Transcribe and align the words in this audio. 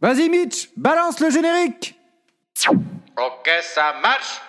Vas-y 0.00 0.28
Mitch, 0.28 0.70
balance 0.76 1.20
le 1.20 1.30
générique. 1.30 1.98
Ok, 2.68 3.50
ça 3.62 3.94
marche 4.02 4.40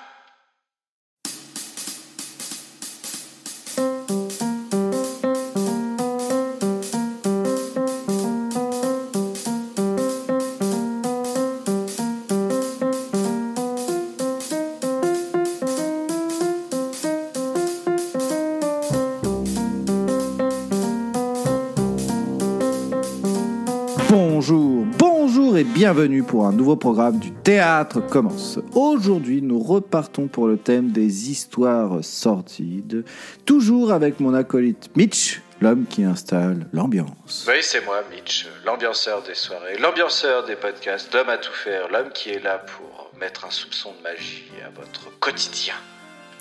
bienvenue 25.98 26.22
pour 26.22 26.46
un 26.46 26.52
nouveau 26.52 26.76
programme 26.76 27.18
du 27.18 27.32
Théâtre 27.32 28.06
commence. 28.06 28.60
Aujourd'hui, 28.76 29.42
nous 29.42 29.58
repartons 29.58 30.28
pour 30.28 30.48
le 30.48 30.56
thème 30.56 30.92
des 30.92 31.32
histoires 31.32 32.04
sordides, 32.04 33.04
toujours 33.46 33.92
avec 33.92 34.20
mon 34.20 34.36
acolyte 34.36 34.92
Mitch, 34.96 35.42
l'homme 35.60 35.86
qui 35.90 36.04
installe 36.04 36.68
l'ambiance. 36.72 37.48
Oui, 37.48 37.56
c'est 37.62 37.84
moi, 37.84 38.04
Mitch, 38.14 38.48
l'ambianceur 38.64 39.24
des 39.24 39.34
soirées, 39.34 39.80
l'ambianceur 39.82 40.46
des 40.46 40.56
podcasts, 40.56 41.12
l'homme 41.16 41.30
à 41.30 41.40
tout 41.40 41.52
faire, 41.52 41.90
l'homme 41.92 42.12
qui 42.14 42.30
est 42.30 42.44
là 42.44 42.60
pour 42.60 43.10
mettre 43.20 43.46
un 43.46 43.50
soupçon 43.50 43.90
de 43.98 44.04
magie 44.04 44.52
à 44.64 44.70
votre 44.80 45.18
quotidien. 45.20 45.74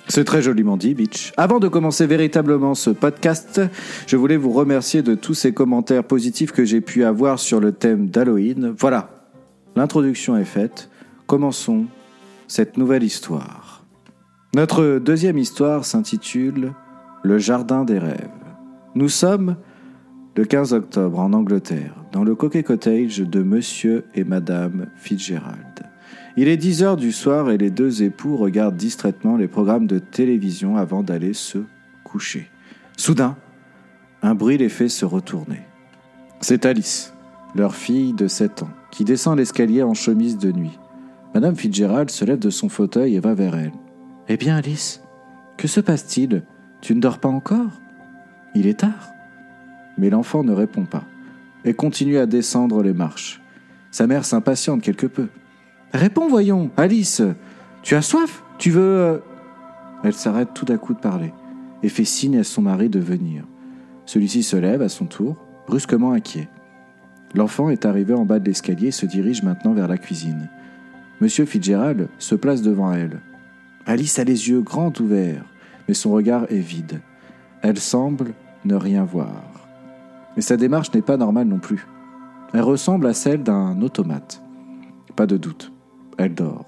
C'est 0.07 0.23
très 0.23 0.43
joliment 0.43 0.77
dit, 0.77 0.93
Mitch. 0.93 1.33
Avant 1.35 1.57
de 1.57 1.67
commencer 1.67 2.05
véritablement 2.05 2.75
ce 2.75 2.91
podcast, 2.91 3.59
je 4.05 4.17
voulais 4.17 4.37
vous 4.37 4.51
remercier 4.51 5.01
de 5.01 5.15
tous 5.15 5.33
ces 5.33 5.51
commentaires 5.51 6.03
positifs 6.03 6.51
que 6.51 6.63
j'ai 6.63 6.79
pu 6.79 7.03
avoir 7.03 7.39
sur 7.39 7.59
le 7.59 7.71
thème 7.71 8.07
d'Halloween. 8.07 8.75
Voilà, 8.77 9.16
l'introduction 9.77 10.35
est 10.35 10.43
faite. 10.43 10.89
Commençons 11.27 11.85
cette 12.47 12.77
nouvelle 12.77 13.03
histoire. 13.03 13.85
Notre 14.55 14.99
deuxième 14.99 15.37
histoire 15.37 15.85
s'intitule 15.85 16.73
Le 17.23 17.37
Jardin 17.37 17.85
des 17.85 17.99
rêves. 17.99 18.29
Nous 18.95 19.09
sommes 19.09 19.55
le 20.35 20.45
15 20.45 20.73
octobre 20.73 21.19
en 21.19 21.33
Angleterre, 21.33 21.93
dans 22.11 22.23
le 22.23 22.35
Coquet 22.35 22.63
Cottage 22.63 23.19
de 23.19 23.43
Monsieur 23.43 24.05
et 24.15 24.23
Madame 24.23 24.87
Fitzgerald. 24.95 25.83
Il 26.37 26.47
est 26.47 26.57
10 26.57 26.83
heures 26.83 26.97
du 26.97 27.11
soir 27.11 27.49
et 27.51 27.57
les 27.57 27.71
deux 27.71 28.03
époux 28.03 28.37
regardent 28.37 28.77
distraitement 28.77 29.37
les 29.37 29.47
programmes 29.47 29.87
de 29.87 29.99
télévision 29.99 30.77
avant 30.77 31.03
d'aller 31.03 31.33
se 31.33 31.59
coucher. 32.03 32.49
Soudain, 32.95 33.35
un 34.21 34.33
bruit 34.33 34.57
les 34.57 34.69
fait 34.69 34.89
se 34.89 35.05
retourner. 35.05 35.61
C'est 36.41 36.65
Alice, 36.65 37.13
leur 37.55 37.75
fille 37.75 38.13
de 38.13 38.27
7 38.27 38.63
ans, 38.63 38.69
qui 38.97 39.05
descend 39.05 39.37
l'escalier 39.37 39.83
en 39.83 39.93
chemise 39.93 40.39
de 40.39 40.51
nuit. 40.51 40.79
Madame 41.35 41.55
Fitzgerald 41.55 42.09
se 42.09 42.25
lève 42.25 42.39
de 42.39 42.49
son 42.49 42.67
fauteuil 42.67 43.13
et 43.13 43.19
va 43.19 43.35
vers 43.35 43.55
elle. 43.55 43.73
Eh 44.27 44.37
bien, 44.37 44.55
Alice, 44.55 45.03
que 45.55 45.67
se 45.67 45.79
passe-t-il? 45.79 46.41
Tu 46.81 46.95
ne 46.95 46.99
dors 46.99 47.19
pas 47.19 47.29
encore? 47.29 47.79
Il 48.55 48.65
est 48.65 48.79
tard. 48.79 49.11
Mais 49.99 50.09
l'enfant 50.09 50.43
ne 50.43 50.51
répond 50.51 50.85
pas 50.85 51.03
et 51.63 51.75
continue 51.75 52.17
à 52.17 52.25
descendre 52.25 52.81
les 52.81 52.93
marches. 52.93 53.39
Sa 53.91 54.07
mère 54.07 54.25
s'impatiente 54.25 54.81
quelque 54.81 55.05
peu. 55.05 55.27
Réponds, 55.93 56.27
voyons, 56.27 56.71
Alice. 56.75 57.21
Tu 57.83 57.93
as 57.93 58.01
soif? 58.01 58.43
Tu 58.57 58.71
veux. 58.71 58.81
euh? 58.81 59.19
Elle 60.03 60.13
s'arrête 60.13 60.55
tout 60.55 60.65
à 60.69 60.77
coup 60.79 60.95
de 60.95 60.99
parler 60.99 61.33
et 61.83 61.89
fait 61.89 62.03
signe 62.03 62.39
à 62.39 62.43
son 62.43 62.63
mari 62.63 62.89
de 62.89 62.99
venir. 62.99 63.43
Celui-ci 64.07 64.41
se 64.41 64.55
lève 64.55 64.81
à 64.81 64.89
son 64.89 65.05
tour, 65.05 65.37
brusquement 65.67 66.13
inquiet. 66.13 66.49
L'enfant 67.35 67.69
est 67.69 67.85
arrivé 67.85 68.13
en 68.13 68.25
bas 68.25 68.39
de 68.39 68.45
l'escalier 68.45 68.87
et 68.87 68.91
se 68.91 69.05
dirige 69.05 69.43
maintenant 69.43 69.73
vers 69.73 69.87
la 69.87 69.97
cuisine. 69.97 70.49
Monsieur 71.19 71.45
Fitzgerald 71.45 72.07
se 72.19 72.35
place 72.35 72.61
devant 72.61 72.93
elle. 72.93 73.19
Alice 73.85 74.19
a 74.19 74.23
les 74.23 74.49
yeux 74.49 74.61
grands 74.61 74.93
ouverts, 74.99 75.45
mais 75.87 75.93
son 75.93 76.11
regard 76.11 76.45
est 76.49 76.59
vide. 76.59 77.01
Elle 77.61 77.79
semble 77.79 78.33
ne 78.65 78.75
rien 78.75 79.03
voir. 79.03 79.67
Et 80.35 80.41
sa 80.41 80.57
démarche 80.57 80.93
n'est 80.93 81.01
pas 81.01 81.17
normale 81.17 81.47
non 81.47 81.59
plus. 81.59 81.87
Elle 82.53 82.61
ressemble 82.61 83.07
à 83.07 83.13
celle 83.13 83.43
d'un 83.43 83.81
automate. 83.81 84.41
Pas 85.15 85.25
de 85.25 85.37
doute, 85.37 85.71
elle 86.17 86.35
dort. 86.35 86.67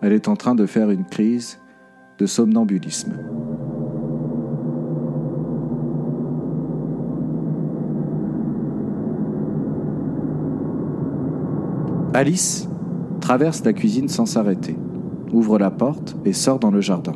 Elle 0.00 0.12
est 0.12 0.28
en 0.28 0.36
train 0.36 0.54
de 0.54 0.66
faire 0.66 0.90
une 0.90 1.04
crise 1.04 1.58
de 2.18 2.26
somnambulisme. 2.26 3.14
Alice 12.14 12.68
traverse 13.22 13.64
la 13.64 13.72
cuisine 13.72 14.10
sans 14.10 14.26
s'arrêter, 14.26 14.76
ouvre 15.32 15.58
la 15.58 15.70
porte 15.70 16.14
et 16.26 16.34
sort 16.34 16.58
dans 16.58 16.70
le 16.70 16.82
jardin. 16.82 17.14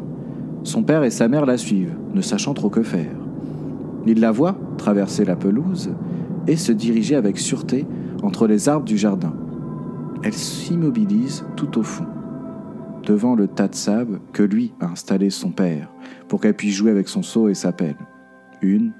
Son 0.62 0.82
père 0.82 1.04
et 1.04 1.10
sa 1.10 1.28
mère 1.28 1.44
la 1.44 1.58
suivent, 1.58 1.98
ne 2.14 2.22
sachant 2.22 2.54
trop 2.54 2.70
que 2.70 2.82
faire. 2.82 3.12
Il 4.06 4.20
la 4.20 4.32
voit 4.32 4.56
traverser 4.78 5.26
la 5.26 5.36
pelouse 5.36 5.90
et 6.46 6.56
se 6.56 6.72
diriger 6.72 7.14
avec 7.14 7.36
sûreté 7.36 7.84
entre 8.22 8.46
les 8.46 8.70
arbres 8.70 8.86
du 8.86 8.96
jardin. 8.96 9.34
Elle 10.22 10.32
s'immobilise 10.32 11.44
tout 11.56 11.78
au 11.78 11.82
fond, 11.82 12.06
devant 13.02 13.34
le 13.34 13.48
tas 13.48 13.68
de 13.68 13.74
sable 13.74 14.20
que 14.32 14.42
lui 14.42 14.72
a 14.80 14.86
installé 14.86 15.28
son 15.28 15.50
père, 15.50 15.90
pour 16.26 16.40
qu'elle 16.40 16.56
puisse 16.56 16.74
jouer 16.74 16.90
avec 16.90 17.08
son 17.08 17.22
seau 17.22 17.50
et 17.50 17.54
sa 17.54 17.70
pelle. 17.70 17.98
Une, 18.62 18.92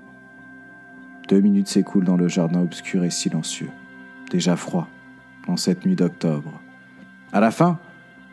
deux 1.31 1.41
minutes 1.41 1.69
s'écoulent 1.69 2.05
dans 2.05 2.19
le 2.19 2.29
jardin 2.29 2.63
obscur 2.63 3.03
et 3.03 3.11
silencieux, 3.11 3.71
déjà 4.31 4.57
froid, 4.57 4.89
en 5.47 5.57
cette 5.57 5.85
nuit 5.85 5.97
d'octobre. 5.97 6.53
À 7.33 7.41
la 7.41 7.51
fin, 7.51 7.79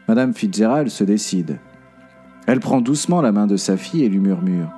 Madame 0.07 0.34
Fitzgerald 0.34 0.90
se 0.90 1.03
décide. 1.03 1.59
Elle 2.47 2.59
prend 2.59 2.81
doucement 2.81 3.22
la 3.22 3.31
main 3.31 3.47
de 3.47 3.57
sa 3.57 3.78
fille 3.78 4.03
et 4.03 4.09
lui 4.09 4.19
murmure 4.19 4.69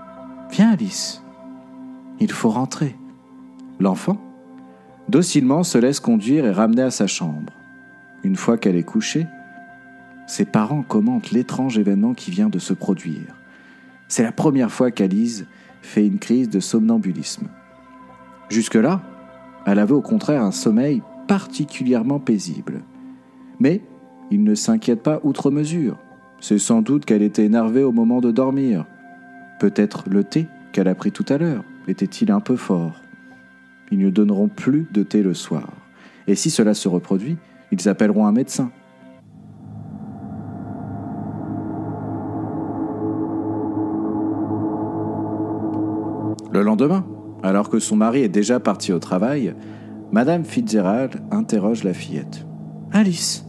Viens, 0.52 0.72
Alice, 0.72 1.24
il 2.20 2.32
faut 2.32 2.50
rentrer. 2.50 2.96
L'enfant, 3.80 4.18
docilement, 5.10 5.64
se 5.64 5.78
laisse 5.78 6.00
conduire 6.00 6.46
et 6.46 6.52
ramener 6.52 6.84
à 6.84 6.92
sa 6.92 7.08
chambre. 7.08 7.52
Une 8.24 8.36
fois 8.36 8.58
qu'elle 8.58 8.76
est 8.76 8.84
couchée, 8.84 9.28
ses 10.28 10.46
parents 10.46 10.84
commentent 10.84 11.32
l'étrange 11.32 11.78
événement 11.78 12.14
qui 12.14 12.32
vient 12.32 12.50
de 12.50 12.60
se 12.60 12.74
produire. 12.74 13.36
C'est 14.08 14.24
la 14.24 14.32
première 14.32 14.72
fois 14.72 14.92
qu'Alice 14.92 15.46
fait 15.82 16.06
une 16.06 16.20
crise 16.20 16.50
de 16.50 16.60
somnambulisme. 16.60 17.48
Jusque-là, 18.50 19.02
elle 19.66 19.80
avait 19.80 19.94
au 19.94 20.02
contraire 20.02 20.44
un 20.44 20.52
sommeil 20.52 21.02
particulièrement 21.28 22.20
paisible. 22.20 22.82
Mais 23.60 23.82
il 24.32 24.44
ne 24.44 24.56
s'inquiète 24.56 25.04
pas 25.04 25.20
outre 25.24 25.52
mesure. 25.52 25.98
C'est 26.40 26.60
sans 26.60 26.82
doute 26.82 27.06
qu'elle 27.06 27.22
était 27.22 27.46
énervée 27.46 27.84
au 27.84 27.92
moment 27.92 28.22
de 28.22 28.32
dormir. 28.32 28.86
Peut-être 29.60 30.06
le 30.10 30.24
thé 30.24 30.48
qu'elle 30.72 30.88
a 30.88 30.96
pris 30.96 31.12
tout 31.12 31.26
à 31.30 31.38
l'heure 31.38 31.64
était-il 31.88 32.32
un 32.32 32.40
peu 32.40 32.56
fort. 32.56 33.02
Ils 33.92 34.00
ne 34.00 34.10
donneront 34.10 34.48
plus 34.48 34.88
de 34.92 35.04
thé 35.04 35.22
le 35.22 35.34
soir. 35.34 35.70
Et 36.28 36.36
si 36.36 36.50
cela 36.50 36.74
se 36.74 36.88
reproduit, 36.88 37.38
ils 37.72 37.88
appelleront 37.88 38.26
un 38.26 38.32
médecin. 38.32 38.72
Le 46.52 46.64
lendemain, 46.64 47.06
alors 47.44 47.70
que 47.70 47.80
son 47.80 47.96
mari 47.96 48.22
est 48.22 48.30
déjà 48.30 48.60
parti 48.60 48.94
au 48.94 49.00
travail, 49.00 49.54
Madame 50.16 50.46
Fitzgerald 50.46 51.22
interroge 51.30 51.84
la 51.84 51.94
fillette. 51.94 52.46
Alice, 52.94 53.46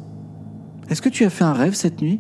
est-ce 0.90 1.00
que 1.00 1.08
tu 1.08 1.24
as 1.24 1.30
fait 1.30 1.44
un 1.44 1.52
rêve 1.52 1.74
cette 1.74 2.02
nuit? 2.02 2.18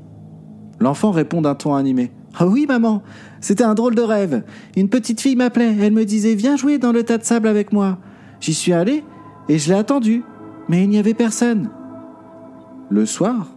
L'enfant 0.78 1.10
répond 1.10 1.42
d'un 1.42 1.56
ton 1.56 1.74
animé. 1.74 2.12
Ah 2.38 2.46
oui, 2.46 2.64
maman, 2.68 3.02
c'était 3.40 3.64
un 3.64 3.74
drôle 3.74 3.96
de 3.96 4.02
rêve. 4.02 4.44
Une 4.76 4.88
petite 4.88 5.20
fille 5.20 5.34
m'appelait, 5.34 5.74
elle 5.80 5.92
me 5.92 6.04
disait 6.04 6.36
Viens 6.36 6.54
jouer 6.54 6.78
dans 6.78 6.92
le 6.92 7.02
tas 7.02 7.18
de 7.18 7.24
sable 7.24 7.48
avec 7.48 7.72
moi. 7.72 7.98
J'y 8.38 8.54
suis 8.54 8.72
allé 8.72 9.02
et 9.48 9.58
je 9.58 9.68
l'ai 9.68 9.78
attendu, 9.80 10.22
mais 10.68 10.84
il 10.84 10.90
n'y 10.90 10.98
avait 10.98 11.12
personne. 11.12 11.68
Le 12.88 13.04
soir, 13.04 13.48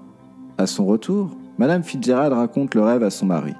à 0.58 0.66
son 0.66 0.88
retour, 0.88 1.38
Madame 1.60 1.84
Fitzgerald 1.84 2.34
raconte 2.34 2.74
le 2.74 2.82
rêve 2.82 3.04
à 3.04 3.12
son 3.12 3.28
mari. 3.28 3.54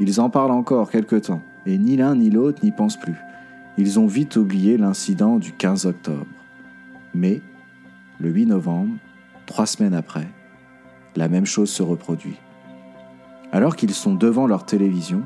Ils 0.00 0.20
en 0.20 0.28
parlent 0.28 0.50
encore 0.50 0.90
quelque 0.90 1.16
temps, 1.16 1.40
et 1.64 1.78
ni 1.78 1.96
l'un 1.96 2.14
ni 2.14 2.28
l'autre 2.28 2.62
n'y 2.62 2.72
pensent 2.72 3.00
plus. 3.00 3.16
Ils 3.78 3.98
ont 3.98 4.06
vite 4.06 4.36
oublié 4.36 4.76
l'incident 4.76 5.38
du 5.38 5.52
15 5.52 5.86
octobre. 5.86 6.26
Mais, 7.14 7.40
le 8.18 8.30
8 8.30 8.46
novembre, 8.46 8.94
trois 9.46 9.66
semaines 9.66 9.94
après, 9.94 10.28
la 11.16 11.28
même 11.28 11.46
chose 11.46 11.70
se 11.70 11.82
reproduit. 11.82 12.38
Alors 13.52 13.76
qu'ils 13.76 13.94
sont 13.94 14.14
devant 14.14 14.46
leur 14.46 14.66
télévision, 14.66 15.22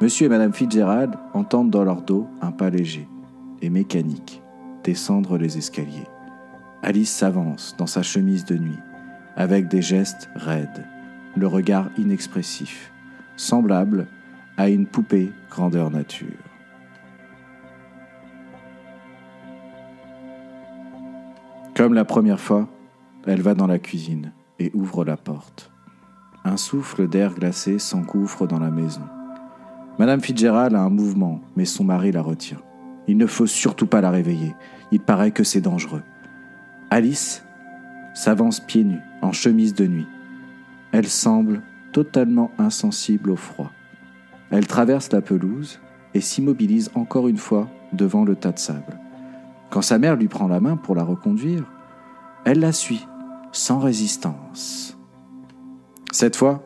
Monsieur 0.00 0.26
et 0.26 0.28
Madame 0.28 0.52
Fitzgerald 0.52 1.14
entendent 1.32 1.70
dans 1.70 1.84
leur 1.84 2.02
dos 2.02 2.28
un 2.40 2.52
pas 2.52 2.70
léger 2.70 3.08
et 3.60 3.70
mécanique 3.70 4.42
descendre 4.82 5.38
les 5.38 5.58
escaliers. 5.58 6.08
Alice 6.82 7.10
s'avance 7.10 7.76
dans 7.78 7.86
sa 7.86 8.02
chemise 8.02 8.44
de 8.44 8.56
nuit, 8.56 8.78
avec 9.36 9.68
des 9.68 9.82
gestes 9.82 10.28
raides, 10.34 10.86
le 11.36 11.46
regard 11.46 11.88
inexpressif, 11.96 12.92
semblable 13.36 14.08
à 14.56 14.68
une 14.68 14.86
poupée 14.86 15.32
grandeur 15.50 15.90
nature. 15.90 16.51
Comme 21.82 21.94
la 21.94 22.04
première 22.04 22.38
fois, 22.38 22.68
Elle 23.26 23.42
va 23.42 23.54
dans 23.54 23.66
la 23.66 23.80
cuisine 23.80 24.30
et 24.60 24.70
ouvre 24.72 25.04
la 25.04 25.16
porte. 25.16 25.72
Un 26.44 26.56
souffle 26.56 27.08
d'air 27.08 27.34
glacé 27.34 27.80
s'engouffre 27.80 28.46
dans 28.46 28.60
la 28.60 28.70
maison. 28.70 29.02
Madame 29.98 30.20
Fitzgerald 30.20 30.76
a 30.76 30.80
un 30.80 30.90
mouvement, 30.90 31.40
mais 31.56 31.64
son 31.64 31.82
mari 31.82 32.12
la 32.12 32.22
retient. 32.22 32.60
Il 33.08 33.16
ne 33.16 33.26
faut 33.26 33.48
surtout 33.48 33.88
pas 33.88 34.00
la 34.00 34.12
réveiller. 34.12 34.54
Il 34.92 35.00
paraît 35.00 35.32
que 35.32 35.42
c'est 35.42 35.60
dangereux. 35.60 36.04
Alice 36.90 37.44
s'avance 38.14 38.60
pieds 38.60 38.84
nus, 38.84 39.02
en 39.20 39.32
chemise 39.32 39.74
de 39.74 39.88
nuit. 39.88 40.06
Elle 40.92 41.08
semble 41.08 41.62
totalement 41.90 42.52
insensible 42.58 43.28
au 43.28 43.36
froid. 43.36 43.72
Elle 44.52 44.68
traverse 44.68 45.10
la 45.10 45.20
pelouse 45.20 45.80
et 46.14 46.20
s'immobilise 46.20 46.92
encore 46.94 47.26
une 47.26 47.38
fois 47.38 47.68
devant 47.92 48.24
le 48.24 48.36
tas 48.36 48.52
de 48.52 48.60
sable. 48.60 49.00
Quand 49.72 49.82
sa 49.82 49.98
mère 49.98 50.16
lui 50.16 50.28
prend 50.28 50.46
la 50.48 50.60
main 50.60 50.76
pour 50.76 50.94
la 50.94 51.02
reconduire, 51.02 51.71
elle 52.44 52.60
la 52.60 52.72
suit, 52.72 53.06
sans 53.52 53.78
résistance. 53.78 54.96
Cette 56.12 56.36
fois, 56.36 56.64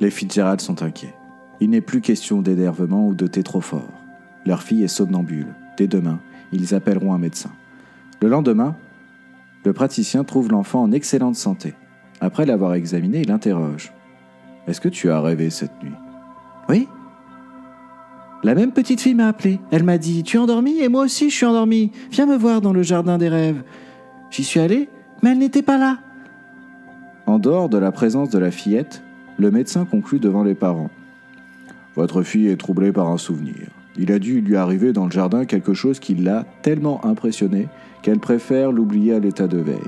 les 0.00 0.10
Fitzgerald 0.10 0.60
sont 0.60 0.82
inquiets. 0.82 1.14
Il 1.60 1.70
n'est 1.70 1.80
plus 1.80 2.00
question 2.00 2.42
d'énervement 2.42 3.06
ou 3.06 3.14
de 3.14 3.26
thé 3.26 3.42
trop 3.42 3.60
fort. 3.60 3.88
Leur 4.44 4.62
fille 4.62 4.82
est 4.82 4.88
somnambule. 4.88 5.54
Dès 5.78 5.86
demain, 5.86 6.20
ils 6.52 6.74
appelleront 6.74 7.14
un 7.14 7.18
médecin. 7.18 7.52
Le 8.20 8.28
lendemain, 8.28 8.76
le 9.64 9.72
praticien 9.72 10.24
trouve 10.24 10.50
l'enfant 10.50 10.82
en 10.82 10.92
excellente 10.92 11.36
santé. 11.36 11.74
Après 12.20 12.46
l'avoir 12.46 12.74
examiné, 12.74 13.20
il 13.20 13.30
interroge. 13.30 13.92
Est-ce 14.66 14.80
que 14.80 14.88
tu 14.88 15.10
as 15.10 15.20
rêvé 15.20 15.50
cette 15.50 15.82
nuit? 15.82 15.94
Oui. 16.68 16.88
La 18.42 18.54
même 18.54 18.72
petite 18.72 19.00
fille 19.00 19.14
m'a 19.14 19.28
appelé. 19.28 19.60
Elle 19.70 19.84
m'a 19.84 19.98
dit 19.98 20.24
Tu 20.24 20.36
es 20.36 20.40
endormi? 20.40 20.80
Et 20.80 20.88
moi 20.88 21.04
aussi 21.04 21.30
je 21.30 21.36
suis 21.36 21.46
endormi. 21.46 21.92
Viens 22.10 22.26
me 22.26 22.36
voir 22.36 22.60
dans 22.60 22.72
le 22.72 22.82
jardin 22.82 23.18
des 23.18 23.28
rêves. 23.28 23.62
J'y 24.30 24.42
suis 24.42 24.60
allé, 24.60 24.88
mais 25.22 25.30
elle 25.30 25.38
n'était 25.38 25.62
pas 25.62 25.78
là. 25.78 25.98
En 27.26 27.38
dehors 27.38 27.68
de 27.68 27.78
la 27.78 27.92
présence 27.92 28.30
de 28.30 28.38
la 28.38 28.50
fillette, 28.50 29.02
le 29.38 29.50
médecin 29.50 29.84
conclut 29.84 30.18
devant 30.18 30.42
les 30.42 30.54
parents. 30.54 30.90
Votre 31.94 32.22
fille 32.22 32.48
est 32.48 32.56
troublée 32.56 32.92
par 32.92 33.08
un 33.08 33.18
souvenir. 33.18 33.68
Il 33.96 34.10
a 34.10 34.18
dû 34.18 34.40
lui 34.40 34.56
arriver 34.56 34.92
dans 34.92 35.04
le 35.04 35.10
jardin 35.10 35.44
quelque 35.44 35.74
chose 35.74 36.00
qui 36.00 36.14
l'a 36.14 36.44
tellement 36.62 37.04
impressionnée 37.04 37.68
qu'elle 38.02 38.18
préfère 38.18 38.72
l'oublier 38.72 39.14
à 39.14 39.18
l'état 39.18 39.46
de 39.46 39.58
veille. 39.58 39.78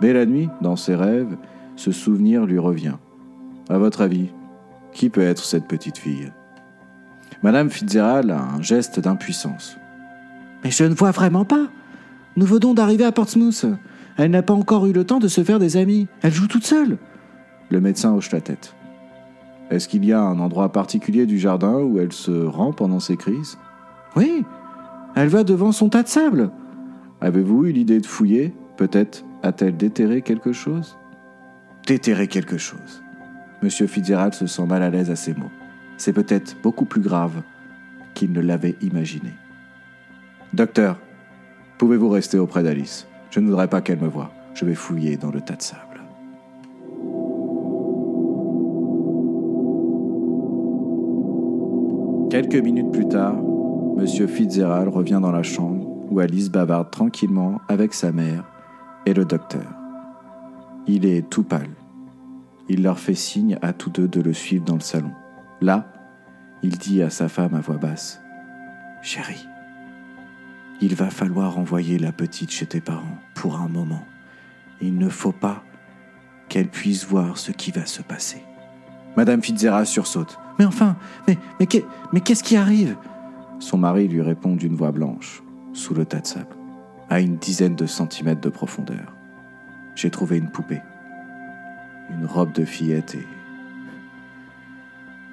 Mais 0.00 0.12
la 0.12 0.26
nuit, 0.26 0.48
dans 0.60 0.76
ses 0.76 0.94
rêves, 0.94 1.36
ce 1.76 1.92
souvenir 1.92 2.44
lui 2.46 2.58
revient. 2.58 2.96
À 3.68 3.78
votre 3.78 4.00
avis, 4.00 4.30
qui 4.92 5.10
peut 5.10 5.22
être 5.22 5.44
cette 5.44 5.68
petite 5.68 5.98
fille? 5.98 6.32
Madame 7.42 7.70
Fitzgerald 7.70 8.30
a 8.30 8.40
un 8.40 8.62
geste 8.62 9.00
d'impuissance. 9.00 9.76
Mais 10.64 10.70
je 10.70 10.84
ne 10.84 10.94
vois 10.94 11.10
vraiment 11.10 11.44
pas. 11.44 11.68
Nous 12.36 12.46
venons 12.46 12.74
d'arriver 12.74 13.04
à 13.04 13.12
Portsmouth. 13.12 13.66
Elle 14.16 14.30
n'a 14.30 14.42
pas 14.42 14.54
encore 14.54 14.86
eu 14.86 14.92
le 14.92 15.04
temps 15.04 15.18
de 15.18 15.28
se 15.28 15.42
faire 15.42 15.58
des 15.58 15.76
amis. 15.76 16.06
Elle 16.22 16.32
joue 16.32 16.46
toute 16.46 16.66
seule. 16.66 16.98
Le 17.70 17.80
médecin 17.80 18.12
hoche 18.12 18.30
la 18.32 18.40
tête. 18.40 18.74
Est-ce 19.70 19.88
qu'il 19.88 20.04
y 20.04 20.12
a 20.12 20.20
un 20.20 20.38
endroit 20.38 20.70
particulier 20.70 21.24
du 21.24 21.38
jardin 21.38 21.78
où 21.78 21.98
elle 21.98 22.12
se 22.12 22.44
rend 22.44 22.72
pendant 22.72 23.00
ses 23.00 23.16
crises? 23.16 23.56
Oui, 24.16 24.44
elle 25.14 25.28
va 25.28 25.44
devant 25.44 25.72
son 25.72 25.88
tas 25.88 26.02
de 26.02 26.08
sable. 26.08 26.50
Avez-vous 27.22 27.66
eu 27.66 27.72
l'idée 27.72 28.00
de 28.00 28.06
fouiller? 28.06 28.54
Peut-être 28.76 29.24
a-t-elle 29.42 29.76
déterré 29.76 30.20
quelque 30.22 30.52
chose? 30.52 30.98
Déterré 31.86 32.28
quelque 32.28 32.58
chose. 32.58 33.02
Monsieur 33.62 33.86
Fitzgerald 33.86 34.34
se 34.34 34.46
sent 34.46 34.66
mal 34.66 34.82
à 34.82 34.90
l'aise 34.90 35.10
à 35.10 35.16
ces 35.16 35.32
mots. 35.34 35.50
C'est 35.96 36.12
peut-être 36.12 36.56
beaucoup 36.62 36.84
plus 36.84 37.00
grave 37.00 37.42
qu'il 38.14 38.32
ne 38.32 38.40
l'avait 38.40 38.76
imaginé. 38.82 39.32
Docteur, 40.52 40.98
pouvez-vous 41.78 42.08
rester 42.10 42.38
auprès 42.38 42.62
d'Alice? 42.62 43.06
Je 43.32 43.40
ne 43.40 43.46
voudrais 43.46 43.66
pas 43.66 43.80
qu'elle 43.80 43.98
me 43.98 44.08
voie. 44.08 44.30
Je 44.52 44.66
vais 44.66 44.74
fouiller 44.74 45.16
dans 45.16 45.30
le 45.30 45.40
tas 45.40 45.56
de 45.56 45.62
sable. 45.62 46.02
Quelques 52.30 52.62
minutes 52.62 52.92
plus 52.92 53.08
tard, 53.08 53.36
M. 53.98 54.28
Fitzgerald 54.28 54.88
revient 54.88 55.18
dans 55.22 55.32
la 55.32 55.42
chambre 55.42 55.86
où 56.10 56.20
Alice 56.20 56.50
bavarde 56.50 56.90
tranquillement 56.90 57.60
avec 57.68 57.94
sa 57.94 58.12
mère 58.12 58.44
et 59.06 59.14
le 59.14 59.24
docteur. 59.24 59.66
Il 60.86 61.06
est 61.06 61.28
tout 61.30 61.42
pâle. 61.42 61.70
Il 62.68 62.82
leur 62.82 62.98
fait 62.98 63.14
signe 63.14 63.58
à 63.62 63.72
tous 63.72 63.90
deux 63.90 64.08
de 64.08 64.20
le 64.20 64.34
suivre 64.34 64.64
dans 64.64 64.74
le 64.74 64.80
salon. 64.80 65.10
Là, 65.62 65.86
il 66.62 66.76
dit 66.76 67.02
à 67.02 67.08
sa 67.08 67.28
femme 67.28 67.54
à 67.54 67.60
voix 67.60 67.76
basse 67.76 68.20
Chérie, 69.02 69.46
il 70.82 70.96
va 70.96 71.10
falloir 71.10 71.58
envoyer 71.58 71.96
la 71.96 72.10
petite 72.10 72.50
chez 72.50 72.66
tes 72.66 72.80
parents 72.80 73.18
pour 73.34 73.60
un 73.60 73.68
moment. 73.68 74.04
Il 74.80 74.98
ne 74.98 75.08
faut 75.08 75.32
pas 75.32 75.62
qu'elle 76.48 76.68
puisse 76.68 77.06
voir 77.06 77.38
ce 77.38 77.52
qui 77.52 77.70
va 77.70 77.86
se 77.86 78.02
passer. 78.02 78.42
Madame 79.16 79.42
Fitzgerald 79.42 79.86
sursaute. 79.86 80.40
Mais 80.58 80.64
enfin, 80.64 80.96
mais, 81.28 81.38
mais, 81.60 81.68
mais 82.12 82.20
qu'est-ce 82.20 82.42
qui 82.42 82.56
arrive? 82.56 82.96
Son 83.60 83.78
mari 83.78 84.08
lui 84.08 84.22
répond 84.22 84.56
d'une 84.56 84.74
voix 84.74 84.90
blanche, 84.90 85.44
sous 85.72 85.94
le 85.94 86.04
tas 86.04 86.18
de 86.18 86.26
sable, 86.26 86.56
à 87.08 87.20
une 87.20 87.36
dizaine 87.36 87.76
de 87.76 87.86
centimètres 87.86 88.40
de 88.40 88.48
profondeur. 88.48 89.14
J'ai 89.94 90.10
trouvé 90.10 90.36
une 90.36 90.50
poupée, 90.50 90.82
une 92.10 92.26
robe 92.26 92.52
de 92.52 92.64
fillette 92.64 93.14
et 93.14 93.26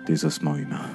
des 0.06 0.26
ossements 0.26 0.56
humains. 0.56 0.86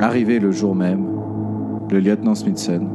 Arrivé 0.00 0.38
le 0.38 0.50
jour 0.50 0.74
même, 0.74 1.06
le 1.90 2.00
lieutenant 2.00 2.34
Smithson 2.34 2.88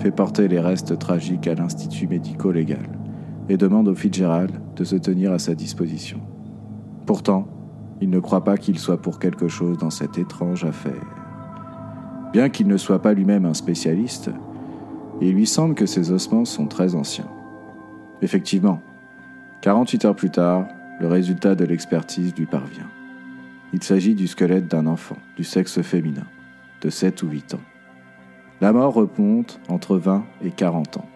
fait 0.00 0.10
porter 0.10 0.48
les 0.48 0.60
restes 0.60 0.98
tragiques 0.98 1.46
à 1.46 1.54
l'Institut 1.54 2.06
médico-légal 2.06 2.90
et 3.48 3.56
demande 3.56 3.88
au 3.88 3.94
Fitzgerald 3.94 4.52
de 4.76 4.84
se 4.84 4.96
tenir 4.96 5.32
à 5.32 5.38
sa 5.38 5.54
disposition. 5.54 6.20
Pourtant, 7.06 7.48
il 8.02 8.10
ne 8.10 8.20
croit 8.20 8.44
pas 8.44 8.58
qu'il 8.58 8.78
soit 8.78 9.00
pour 9.00 9.18
quelque 9.18 9.48
chose 9.48 9.78
dans 9.78 9.88
cette 9.88 10.18
étrange 10.18 10.64
affaire. 10.64 11.06
Bien 12.34 12.50
qu'il 12.50 12.66
ne 12.66 12.76
soit 12.76 13.00
pas 13.00 13.14
lui-même 13.14 13.46
un 13.46 13.54
spécialiste, 13.54 14.30
il 15.22 15.32
lui 15.32 15.46
semble 15.46 15.74
que 15.74 15.86
ses 15.86 16.12
ossements 16.12 16.44
sont 16.44 16.66
très 16.66 16.94
anciens. 16.94 17.30
Effectivement, 18.20 18.82
48 19.62 20.04
heures 20.04 20.16
plus 20.16 20.30
tard, 20.30 20.66
le 21.00 21.06
résultat 21.06 21.54
de 21.54 21.64
l'expertise 21.64 22.34
lui 22.36 22.44
parvient. 22.44 22.90
Il 23.72 23.82
s'agit 23.82 24.14
du 24.14 24.26
squelette 24.26 24.68
d'un 24.68 24.86
enfant, 24.86 25.16
du 25.38 25.44
sexe 25.44 25.80
féminin, 25.80 26.26
de 26.82 26.90
7 26.90 27.22
ou 27.22 27.28
8 27.28 27.54
ans. 27.54 27.60
La 28.60 28.72
mort 28.72 28.94
remonte 28.94 29.60
entre 29.68 29.96
20 29.96 30.24
et 30.44 30.50
40 30.50 30.98
ans. 30.98 31.08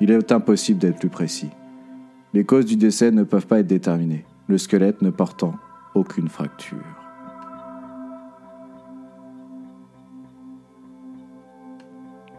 Il 0.00 0.10
est 0.10 0.32
impossible 0.32 0.78
d'être 0.78 0.98
plus 0.98 1.08
précis. 1.08 1.50
Les 2.34 2.44
causes 2.44 2.66
du 2.66 2.76
décès 2.76 3.10
ne 3.10 3.24
peuvent 3.24 3.46
pas 3.46 3.60
être 3.60 3.66
déterminées, 3.66 4.24
le 4.48 4.58
squelette 4.58 5.02
ne 5.02 5.10
portant 5.10 5.54
aucune 5.94 6.28
fracture. 6.28 6.82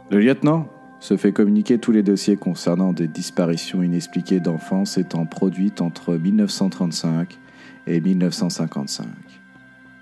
Le 0.09 0.19
lieutenant 0.19 0.67
se 0.99 1.17
fait 1.17 1.31
communiquer 1.31 1.79
tous 1.79 1.91
les 1.91 2.03
dossiers 2.03 2.37
concernant 2.37 2.93
des 2.93 3.07
disparitions 3.07 3.83
inexpliquées 3.83 4.39
d'enfants 4.39 4.85
s'étant 4.85 5.25
produites 5.25 5.81
entre 5.81 6.15
1935 6.15 7.37
et 7.87 7.99
1955. 7.99 9.07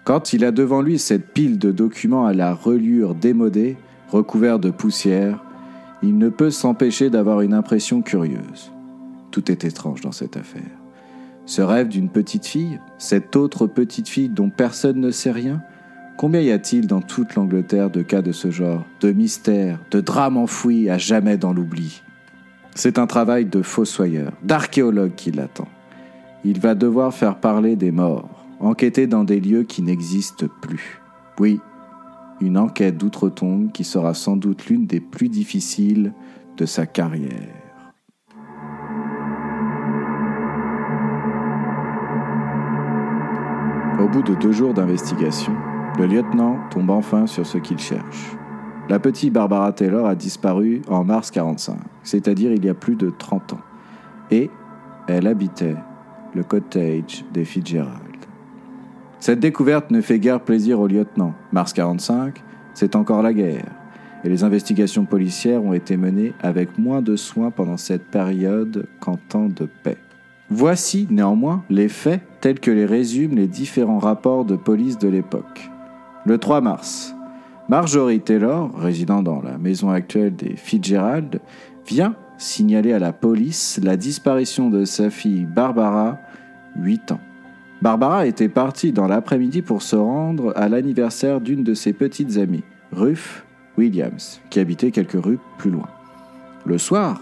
Quand 0.04 0.34
il 0.34 0.44
a 0.46 0.52
devant 0.52 0.82
lui 0.82 0.98
cette 0.98 1.28
pile 1.32 1.60
de 1.60 1.72
documents 1.72 2.26
à 2.26 2.34
la 2.34 2.54
reliure 2.54 3.14
démodée, 3.14 3.78
recouvert 4.10 4.58
de 4.58 4.72
poussière, 4.72 5.44
il 6.02 6.18
ne 6.18 6.30
peut 6.30 6.50
s'empêcher 6.50 7.12
d'avoir 7.12 7.42
une 7.42 7.54
impression 7.54 8.02
curieuse. 8.02 8.72
Tout 9.30 9.52
est 9.52 9.64
étrange 9.64 10.02
dans 10.02 10.12
cette 10.12 10.38
affaire. 10.38 10.64
Ce 11.46 11.62
rêve 11.62 11.88
d'une 11.88 12.10
petite 12.10 12.48
fille, 12.48 12.80
cette 12.98 13.36
autre 13.36 13.68
petite 13.68 14.10
fille 14.10 14.30
dont 14.30 14.50
personne 14.50 15.00
ne 15.00 15.12
sait 15.12 15.32
rien, 15.32 15.62
combien 16.18 16.42
y 16.42 16.52
a-t-il 16.52 16.88
dans 16.88 17.02
toute 17.02 17.36
l'Angleterre 17.36 17.92
de 17.92 18.02
cas 18.02 18.24
de 18.24 18.32
ce 18.32 18.50
genre, 18.50 18.84
de 19.02 19.12
mystères, 19.12 19.80
de 19.92 20.02
drames 20.02 20.38
enfouis 20.38 20.90
à 20.90 20.98
jamais 20.98 21.38
dans 21.38 21.54
l'oubli? 21.54 22.02
C'est 22.74 22.98
un 22.98 23.06
travail 23.06 23.46
de 23.46 23.62
fossoyeur, 23.62 24.32
d'archéologue 24.44 25.14
qui 25.16 25.32
l'attend. 25.32 25.68
Il 26.44 26.60
va 26.60 26.74
devoir 26.74 27.14
faire 27.14 27.36
parler 27.36 27.76
des 27.76 27.92
morts, 27.92 28.30
enquêter 28.62 29.08
dans 29.08 29.24
des 29.24 29.40
lieux 29.40 29.64
qui 29.64 29.82
n'existent 29.82 30.48
plus. 30.62 31.02
Oui, 31.40 31.60
une 32.40 32.58
enquête 32.58 32.98
d'outre-tombe 32.98 33.72
qui 33.72 33.84
sera 33.84 34.14
sans 34.14 34.38
doute 34.38 34.68
l'une 34.68 34.86
des 34.86 35.00
plus 35.00 35.30
difficiles 35.30 36.14
de 36.58 36.66
sa 36.66 36.86
carrière. 36.86 37.56
Au 44.00 44.08
bout 44.08 44.24
de 44.24 44.34
deux 44.36 44.52
jours 44.52 44.74
d'investigation, 44.74 45.54
le 45.98 46.08
lieutenant 46.08 46.58
tombe 46.72 46.90
enfin 46.90 47.28
sur 47.28 47.46
ce 47.46 47.58
qu'il 47.58 47.78
cherche. 47.78 48.36
La 48.90 49.00
petite 49.00 49.32
Barbara 49.32 49.72
Taylor 49.72 50.08
a 50.08 50.16
disparu 50.16 50.82
en 50.88 51.04
mars 51.04 51.30
45, 51.30 51.78
c'est-à-dire 52.04 52.52
il 52.52 52.66
y 52.66 52.70
a 52.70 52.74
plus 52.74 52.96
de 52.96 53.12
30 53.12 53.54
ans, 53.54 53.62
et 54.32 54.50
elle 55.08 55.28
habitait 55.28 55.76
le 56.34 56.44
cottage 56.44 57.24
des 57.32 57.46
Fitzgerald. 57.46 58.01
Cette 59.22 59.40
découverte 59.40 59.92
ne 59.92 60.02
fait 60.02 60.18
guère 60.18 60.40
plaisir 60.40 60.80
au 60.80 60.88
lieutenant. 60.88 61.36
Mars 61.52 61.74
45, 61.74 62.42
c'est 62.74 62.96
encore 62.96 63.22
la 63.22 63.34
guerre, 63.34 63.68
et 64.24 64.30
les 64.30 64.44
investigations 64.44 65.06
policières 65.06 65.64
ont 65.64 65.74
été 65.74 65.96
menées 65.96 66.34
avec 66.42 66.80
moins 66.80 67.04
de 67.04 67.16
soin 67.16 67.52
pendant 67.52 67.78
cette 67.78 68.06
période 68.06 68.88
qu'en 69.00 69.18
temps 69.18 69.48
de 69.48 69.68
paix. 69.84 69.98
Voici 70.50 71.08
néanmoins 71.12 71.64
les 71.70 71.88
faits 71.88 72.24
tels 72.42 72.60
que 72.60 72.72
les 72.72 72.88
résument 72.88 73.36
les 73.36 73.48
différents 73.48 74.00
rapports 74.00 74.44
de 74.44 74.56
police 74.56 74.98
de 74.98 75.08
l'époque. 75.08 75.70
Le 76.26 76.40
3 76.40 76.62
mars, 76.62 77.14
Marjorie 77.70 78.22
Taylor, 78.22 78.72
résidant 78.76 79.22
dans 79.22 79.44
la 79.44 79.60
maison 79.60 79.92
actuelle 79.92 80.36
des 80.36 80.56
Fitzgerald, 80.56 81.42
vient 81.88 82.16
signaler 82.40 82.92
à 82.92 83.00
la 83.00 83.14
police 83.14 83.80
la 83.84 83.98
disparition 83.98 84.72
de 84.72 84.84
sa 84.84 85.12
fille 85.12 85.46
Barbara, 85.46 86.18
8 86.76 87.12
ans. 87.12 87.20
Barbara 87.82 88.28
était 88.28 88.50
partie 88.50 88.92
dans 88.92 89.08
l'après-midi 89.08 89.64
pour 89.64 89.82
se 89.82 89.96
rendre 89.96 90.54
à 90.56 90.70
l'anniversaire 90.70 91.42
d'une 91.42 91.64
de 91.64 91.74
ses 91.74 91.94
petites 91.94 92.38
amies, 92.38 92.64
Ruth 92.92 93.44
Williams, 93.76 94.40
qui 94.52 94.60
habitait 94.60 94.92
quelques 94.92 95.24
rues 95.24 95.40
plus 95.58 95.72
loin. 95.72 95.88
Le 96.64 96.78
soir, 96.78 97.20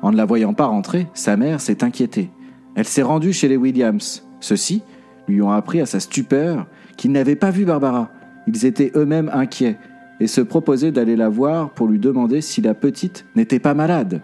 en 0.00 0.10
ne 0.10 0.16
la 0.16 0.24
voyant 0.24 0.54
pas 0.54 0.64
rentrer, 0.64 1.06
sa 1.12 1.36
mère 1.36 1.60
s'est 1.60 1.84
inquiétée. 1.84 2.30
Elle 2.74 2.86
s'est 2.86 3.02
rendue 3.02 3.34
chez 3.34 3.48
les 3.48 3.58
Williams. 3.58 4.26
Ceux-ci 4.40 4.82
lui 5.28 5.42
ont 5.42 5.50
appris 5.50 5.82
à 5.82 5.86
sa 5.86 6.00
stupeur 6.00 6.66
qu'ils 6.96 7.12
n'avaient 7.12 7.36
pas 7.36 7.50
vu 7.50 7.66
Barbara. 7.66 8.08
Ils 8.46 8.64
étaient 8.64 8.92
eux-mêmes 8.96 9.30
inquiets 9.34 9.76
et 10.18 10.26
se 10.26 10.40
proposaient 10.40 10.92
d'aller 10.92 11.16
la 11.16 11.28
voir 11.28 11.70
pour 11.70 11.88
lui 11.88 11.98
demander 11.98 12.40
si 12.40 12.62
la 12.62 12.72
petite 12.72 13.26
n'était 13.36 13.58
pas 13.58 13.74
malade. 13.74 14.22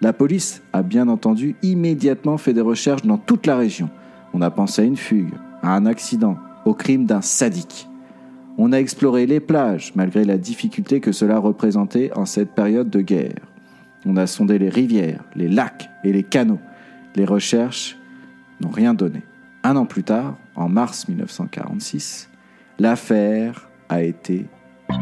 La 0.00 0.12
police 0.12 0.62
a 0.72 0.82
bien 0.82 1.08
entendu 1.08 1.56
immédiatement 1.62 2.38
fait 2.38 2.52
des 2.52 2.60
recherches 2.60 3.02
dans 3.02 3.18
toute 3.18 3.46
la 3.46 3.56
région. 3.56 3.90
On 4.32 4.42
a 4.42 4.50
pensé 4.50 4.82
à 4.82 4.84
une 4.84 4.96
fugue, 4.96 5.34
à 5.62 5.74
un 5.74 5.86
accident, 5.86 6.36
au 6.64 6.74
crime 6.74 7.06
d'un 7.06 7.20
sadique. 7.20 7.88
On 8.58 8.72
a 8.72 8.78
exploré 8.78 9.26
les 9.26 9.40
plages, 9.40 9.92
malgré 9.94 10.24
la 10.24 10.38
difficulté 10.38 11.00
que 11.00 11.12
cela 11.12 11.38
représentait 11.38 12.12
en 12.14 12.26
cette 12.26 12.54
période 12.54 12.90
de 12.90 13.00
guerre. 13.00 13.40
On 14.06 14.16
a 14.16 14.26
sondé 14.26 14.58
les 14.58 14.68
rivières, 14.68 15.24
les 15.34 15.48
lacs 15.48 15.90
et 16.04 16.12
les 16.12 16.22
canaux. 16.22 16.60
Les 17.16 17.24
recherches 17.24 17.98
n'ont 18.60 18.70
rien 18.70 18.94
donné. 18.94 19.22
Un 19.62 19.76
an 19.76 19.84
plus 19.84 20.04
tard, 20.04 20.36
en 20.54 20.68
mars 20.68 21.08
1946, 21.08 22.30
l'affaire 22.78 23.68
a 23.88 24.02
été 24.02 24.46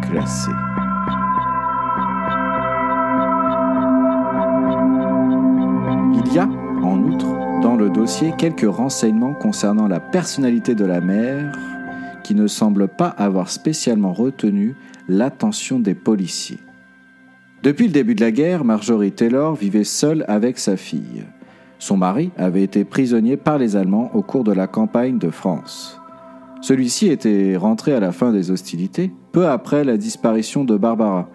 classée. 0.03 0.51
Il 6.15 6.35
y 6.35 6.39
a, 6.39 6.49
en 6.83 6.99
outre, 7.03 7.48
dans 7.63 7.77
le 7.77 7.91
dossier 7.91 8.33
quelques 8.39 8.71
renseignements 8.71 9.35
concernant 9.35 9.89
la 9.89 10.01
personnalité 10.01 10.75
de 10.75 10.85
la 10.85 11.01
mère 11.01 11.53
qui 12.23 12.35
ne 12.35 12.47
semblent 12.47 12.89
pas 12.89 13.09
avoir 13.09 13.49
spécialement 13.49 14.13
retenu 14.13 14.77
l'attention 15.09 15.81
des 15.81 15.95
policiers. 15.95 16.59
Depuis 17.63 17.87
le 17.87 17.93
début 17.93 18.15
de 18.15 18.21
la 18.21 18.31
guerre, 18.31 18.65
Marjorie 18.65 19.13
Taylor 19.13 19.55
vivait 19.55 19.85
seule 19.85 20.25
avec 20.29 20.59
sa 20.59 20.77
fille. 20.77 21.25
Son 21.79 21.97
mari 21.97 22.31
avait 22.37 22.63
été 22.63 22.85
prisonnier 22.85 23.37
par 23.37 23.59
les 23.59 23.77
Allemands 23.77 24.11
au 24.15 24.23
cours 24.23 24.45
de 24.45 24.53
la 24.53 24.67
campagne 24.67 25.19
de 25.19 25.31
France. 25.31 26.01
Celui-ci 26.61 27.09
était 27.09 27.57
rentré 27.57 27.93
à 27.95 28.01
la 28.01 28.13
fin 28.13 28.33
des 28.33 28.51
hostilités, 28.51 29.13
peu 29.33 29.49
après 29.49 29.85
la 29.85 29.97
disparition 29.97 30.65
de 30.65 30.77
Barbara. 30.77 31.29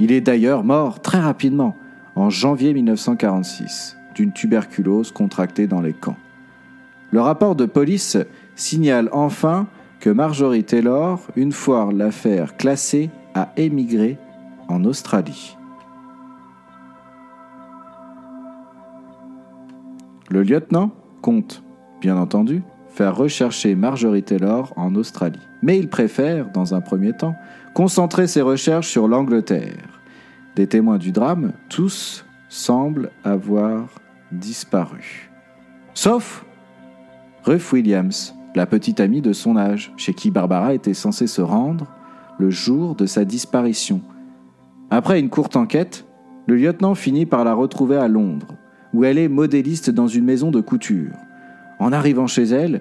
Il 0.00 0.12
est 0.12 0.20
d'ailleurs 0.20 0.64
mort 0.64 1.00
très 1.00 1.20
rapidement, 1.20 1.74
en 2.16 2.28
janvier 2.28 2.74
1946, 2.74 3.96
d'une 4.14 4.32
tuberculose 4.32 5.12
contractée 5.12 5.66
dans 5.66 5.80
les 5.80 5.92
camps. 5.92 6.16
Le 7.10 7.20
rapport 7.20 7.54
de 7.54 7.66
police 7.66 8.16
signale 8.56 9.08
enfin 9.12 9.66
que 10.00 10.10
Marjorie 10.10 10.64
Taylor, 10.64 11.20
une 11.36 11.52
fois 11.52 11.90
l'affaire 11.92 12.56
classée, 12.56 13.10
a 13.34 13.52
émigré 13.56 14.18
en 14.68 14.84
Australie. 14.84 15.56
Le 20.30 20.42
lieutenant 20.42 20.90
compte, 21.22 21.62
bien 22.00 22.16
entendu, 22.16 22.62
faire 22.88 23.16
rechercher 23.16 23.74
Marjorie 23.74 24.22
Taylor 24.22 24.72
en 24.76 24.94
Australie. 24.94 25.40
Mais 25.62 25.78
il 25.78 25.88
préfère, 25.88 26.50
dans 26.50 26.74
un 26.74 26.80
premier 26.80 27.12
temps, 27.12 27.34
concentrer 27.74 28.26
ses 28.26 28.42
recherches 28.42 28.88
sur 28.88 29.08
l'Angleterre. 29.08 30.00
Des 30.56 30.66
témoins 30.66 30.98
du 30.98 31.10
drame, 31.10 31.52
tous 31.68 32.24
semblent 32.48 33.10
avoir 33.24 33.88
disparu. 34.38 35.30
Sauf 35.94 36.44
Ruth 37.44 37.72
Williams, 37.72 38.34
la 38.54 38.66
petite 38.66 39.00
amie 39.00 39.20
de 39.20 39.32
son 39.32 39.56
âge, 39.56 39.92
chez 39.96 40.14
qui 40.14 40.30
Barbara 40.30 40.74
était 40.74 40.94
censée 40.94 41.26
se 41.26 41.42
rendre 41.42 41.86
le 42.38 42.50
jour 42.50 42.94
de 42.94 43.06
sa 43.06 43.24
disparition. 43.24 44.00
Après 44.90 45.18
une 45.18 45.30
courte 45.30 45.56
enquête, 45.56 46.06
le 46.46 46.56
lieutenant 46.56 46.94
finit 46.94 47.26
par 47.26 47.44
la 47.44 47.54
retrouver 47.54 47.96
à 47.96 48.08
Londres, 48.08 48.54
où 48.92 49.04
elle 49.04 49.18
est 49.18 49.28
modéliste 49.28 49.90
dans 49.90 50.08
une 50.08 50.24
maison 50.24 50.50
de 50.50 50.60
couture. 50.60 51.12
En 51.78 51.92
arrivant 51.92 52.26
chez 52.26 52.44
elle, 52.44 52.80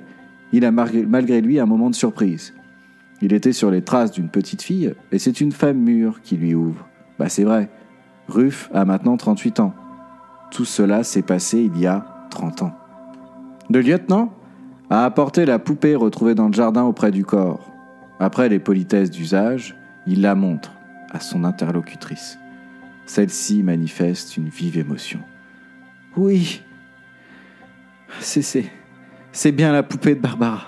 il 0.52 0.66
a 0.66 0.72
malgré 0.72 1.42
lui 1.42 1.60
un 1.60 1.66
moment 1.66 1.90
de 1.90 1.96
surprise. 1.96 2.54
Il 3.22 3.34
était 3.34 3.54
sur 3.54 3.72
les 3.72 3.82
traces 3.82 4.12
d'une 4.12 4.30
petite 4.30 4.62
fille, 4.62 4.94
et 5.12 5.20
c'est 5.20 5.42
une 5.42 5.52
femme 5.52 5.78
mûre 5.78 6.22
qui 6.22 6.38
lui 6.38 6.54
ouvre. 6.54 6.88
Bah 7.18 7.30
c'est 7.30 7.44
vrai, 7.44 7.70
Ruth 8.28 8.70
a 8.74 8.86
maintenant 8.86 9.18
38 9.18 9.60
ans. 9.60 9.74
Tout 10.54 10.66
cela 10.66 11.04
s'est 11.04 11.24
passé 11.24 11.64
il 11.64 11.80
y 11.80 11.88
a 11.88 12.06
30 12.30 12.62
ans. 12.62 12.78
Le 13.72 13.82
lieutenant 13.82 14.32
a 14.92 15.04
apporté 15.04 15.48
la 15.48 15.58
poupée 15.58 15.96
retrouvée 15.96 16.36
dans 16.36 16.46
le 16.46 16.54
jardin 16.54 16.84
auprès 16.84 17.10
du 17.10 17.26
corps. 17.26 17.72
Après 18.20 18.50
les 18.50 18.60
politesses 18.60 19.10
d'usage, 19.10 19.76
il 20.06 20.22
la 20.22 20.36
montre 20.36 20.72
à 21.10 21.20
son 21.20 21.44
interlocutrice. 21.44 22.38
Celle-ci 23.08 23.64
manifeste 23.64 24.38
une 24.38 24.50
vive 24.50 24.78
émotion. 24.78 25.22
Oui, 26.16 26.62
c'est 28.20 28.44
c'est 29.32 29.52
bien 29.52 29.72
la 29.72 29.82
poupée 29.82 30.14
de 30.14 30.22
Barbara. 30.22 30.68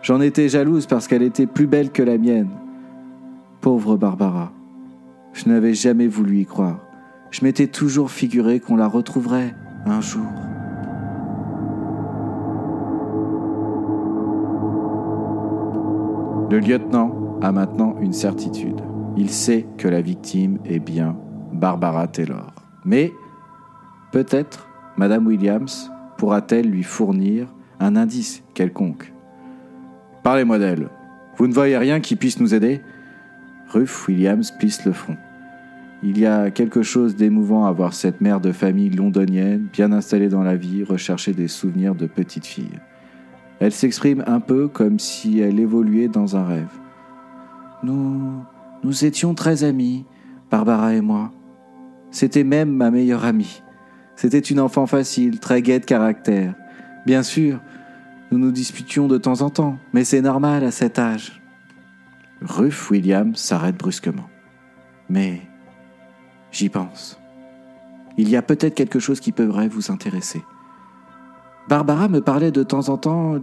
J'en 0.00 0.22
étais 0.22 0.48
jalouse 0.48 0.86
parce 0.86 1.06
qu'elle 1.06 1.22
était 1.22 1.46
plus 1.46 1.66
belle 1.66 1.90
que 1.90 2.02
la 2.02 2.16
mienne. 2.16 2.48
Pauvre 3.60 3.98
Barbara. 3.98 4.52
Je 5.34 5.50
n'avais 5.50 5.74
jamais 5.74 6.08
voulu 6.08 6.38
y 6.38 6.46
croire. 6.46 6.87
Je 7.30 7.44
m'étais 7.44 7.66
toujours 7.66 8.10
figuré 8.10 8.60
qu'on 8.60 8.76
la 8.76 8.88
retrouverait 8.88 9.54
un 9.86 10.00
jour. 10.00 10.26
Le 16.50 16.60
lieutenant 16.60 17.38
a 17.42 17.52
maintenant 17.52 17.96
une 18.00 18.14
certitude. 18.14 18.80
Il 19.16 19.30
sait 19.30 19.66
que 19.76 19.86
la 19.86 20.00
victime 20.00 20.58
est 20.64 20.78
bien 20.78 21.16
Barbara 21.52 22.08
Taylor. 22.08 22.52
Mais 22.84 23.12
peut-être 24.12 24.68
Madame 24.96 25.26
Williams 25.26 25.90
pourra-t-elle 26.16 26.70
lui 26.70 26.82
fournir 26.82 27.52
un 27.80 27.96
indice 27.96 28.42
quelconque 28.54 29.12
Parlez-moi 30.22 30.58
d'elle. 30.58 30.88
Vous 31.36 31.46
ne 31.46 31.52
voyez 31.52 31.76
rien 31.76 32.00
qui 32.00 32.16
puisse 32.16 32.40
nous 32.40 32.54
aider? 32.54 32.80
Ruth 33.70 33.90
Williams 34.08 34.50
plisse 34.58 34.84
le 34.86 34.92
front. 34.92 35.16
Il 36.02 36.18
y 36.18 36.26
a 36.26 36.50
quelque 36.50 36.82
chose 36.82 37.16
d'émouvant 37.16 37.66
à 37.66 37.72
voir 37.72 37.92
cette 37.92 38.20
mère 38.20 38.40
de 38.40 38.52
famille 38.52 38.90
londonienne, 38.90 39.66
bien 39.72 39.90
installée 39.90 40.28
dans 40.28 40.44
la 40.44 40.54
vie, 40.54 40.84
rechercher 40.84 41.32
des 41.32 41.48
souvenirs 41.48 41.96
de 41.96 42.06
petite 42.06 42.46
fille. 42.46 42.78
Elle 43.58 43.72
s'exprime 43.72 44.22
un 44.26 44.38
peu 44.38 44.68
comme 44.68 45.00
si 45.00 45.40
elle 45.40 45.58
évoluait 45.58 46.06
dans 46.06 46.36
un 46.36 46.44
rêve. 46.44 46.70
Nous, 47.82 48.44
nous 48.84 49.04
étions 49.04 49.34
très 49.34 49.64
amis, 49.64 50.04
Barbara 50.50 50.94
et 50.94 51.00
moi. 51.00 51.32
C'était 52.12 52.44
même 52.44 52.70
ma 52.70 52.92
meilleure 52.92 53.24
amie. 53.24 53.62
C'était 54.14 54.38
une 54.38 54.60
enfant 54.60 54.86
facile, 54.86 55.40
très 55.40 55.62
gaie 55.62 55.80
de 55.80 55.84
caractère. 55.84 56.54
Bien 57.06 57.24
sûr, 57.24 57.60
nous 58.30 58.38
nous 58.38 58.52
disputions 58.52 59.08
de 59.08 59.18
temps 59.18 59.42
en 59.42 59.50
temps, 59.50 59.78
mais 59.92 60.04
c'est 60.04 60.20
normal 60.20 60.62
à 60.62 60.70
cet 60.70 60.98
âge. 60.98 61.42
Ruth 62.40 62.90
William 62.90 63.34
s'arrête 63.34 63.76
brusquement. 63.76 64.28
Mais 65.08 65.47
j'y 66.52 66.68
pense. 66.68 67.18
Il 68.16 68.28
y 68.28 68.36
a 68.36 68.42
peut-être 68.42 68.74
quelque 68.74 68.98
chose 68.98 69.20
qui 69.20 69.32
pourrait 69.32 69.68
vous 69.68 69.90
intéresser. 69.90 70.42
Barbara 71.68 72.08
me 72.08 72.20
parlait 72.20 72.50
de 72.50 72.62
temps 72.62 72.88
en 72.88 72.96
temps 72.96 73.36